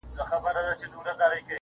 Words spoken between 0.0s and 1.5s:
د غلا خبري پټي ساتي